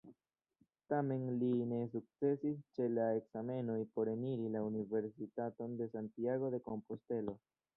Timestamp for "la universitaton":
4.57-5.77